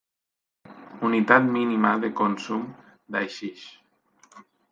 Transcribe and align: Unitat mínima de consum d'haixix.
Unitat 1.09 1.49
mínima 1.57 1.91
de 2.05 2.09
consum 2.21 2.65
d'haixix. 3.17 3.67